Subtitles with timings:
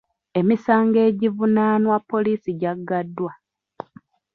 [0.39, 3.31] Emisango egimuvunaanwa poliisi gyagaddwa.